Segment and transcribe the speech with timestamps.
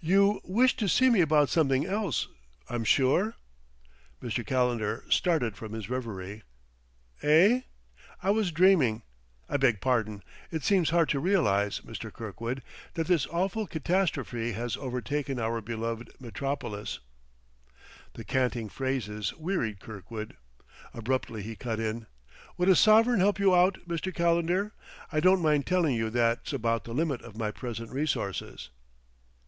[0.00, 2.26] "You wished to see me about something else,
[2.68, 3.34] I'm sure?"
[4.20, 4.44] Mr.
[4.44, 6.42] Calendar started from his reverie.
[7.22, 7.60] "Eh?...
[8.20, 9.02] I was dreaming.
[9.48, 10.24] I beg pardon.
[10.50, 12.12] It seems hard to realize, Mr.
[12.12, 12.64] Kirkwood,
[12.94, 16.98] that this awful catastrophe has overtaken our beloved metropolis"
[18.14, 20.36] The canting phrases wearied Kirkwood;
[20.92, 22.08] abruptly he cut in.
[22.56, 24.12] "Would a sovereign help you out, Mr.
[24.12, 24.72] Calendar?
[25.12, 28.70] I don't mind telling you that's about the limit of my present resources."